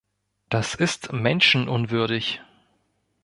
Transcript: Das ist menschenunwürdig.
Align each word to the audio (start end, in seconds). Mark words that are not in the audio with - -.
Das 0.49 0.73
ist 0.73 1.13
menschenunwürdig. 1.13 2.41